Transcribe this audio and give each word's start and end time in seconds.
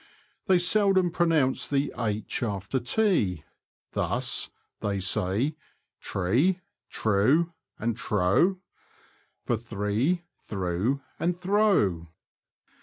They 0.47 0.57
seldom 0.57 1.11
pronounce 1.11 1.67
the 1.67 1.93
h 1.95 2.41
after 2.41 2.79
t. 2.79 3.43
Thus, 3.91 4.49
they 4.79 4.99
say, 4.99 5.55
tree, 5.99 6.59
trew, 6.91 7.53
and 7.77 7.95
trow, 7.95 8.57
for 9.43 9.57
three, 9.57 10.23
through, 10.39 11.01
and 11.19 11.37
throw. 11.39 12.07